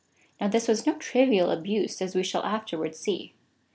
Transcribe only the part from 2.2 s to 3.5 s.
shall afterwards see.